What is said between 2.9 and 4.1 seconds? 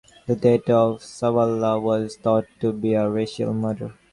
a racial murder.